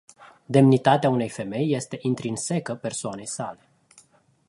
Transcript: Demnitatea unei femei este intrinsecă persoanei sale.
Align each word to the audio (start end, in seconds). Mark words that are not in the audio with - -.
Demnitatea 0.45 1.09
unei 1.09 1.29
femei 1.29 1.71
este 1.73 1.97
intrinsecă 2.01 2.75
persoanei 2.75 3.27
sale. 3.27 3.67